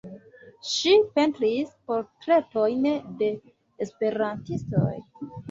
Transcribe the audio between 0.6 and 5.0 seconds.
Ŝi pentris portretojn de esperantistoj.